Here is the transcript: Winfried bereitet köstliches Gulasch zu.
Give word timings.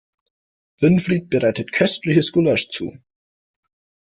Winfried 0.79 1.29
bereitet 1.29 1.71
köstliches 1.73 2.31
Gulasch 2.31 2.69
zu. 2.71 2.97